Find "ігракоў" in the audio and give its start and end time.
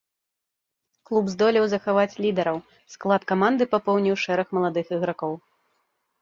4.99-5.33